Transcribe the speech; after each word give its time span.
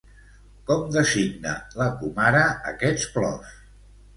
Com 0.69 0.85
designa 0.95 1.53
la 1.81 1.89
comare 2.01 2.43
aquests 2.73 3.07
plors? 3.19 3.57